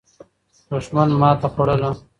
دښمن 0.69 1.09
ماته 1.21 1.47
خوړله. 1.53 1.91